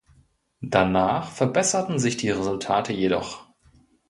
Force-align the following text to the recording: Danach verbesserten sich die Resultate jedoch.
Danach 0.63 1.29
verbesserten 1.29 1.99
sich 1.99 2.17
die 2.17 2.31
Resultate 2.31 2.91
jedoch. 2.91 3.45